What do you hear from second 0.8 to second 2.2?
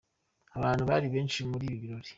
bari benshi muri ibi birori.